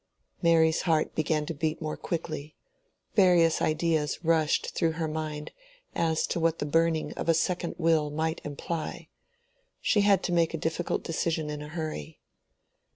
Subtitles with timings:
[0.41, 2.55] Mary's heart began to beat more quickly.
[3.13, 5.51] Various ideas rushed through her mind
[5.93, 9.09] as to what the burning of a second will might imply.
[9.79, 12.19] She had to make a difficult decision in a hurry.